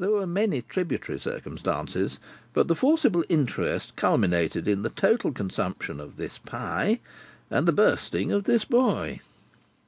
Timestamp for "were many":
0.10-0.62